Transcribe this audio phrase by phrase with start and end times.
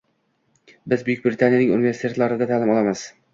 [0.93, 3.07] Biz Buyuk Britaniyaning universitetlarida taʼlim olamiz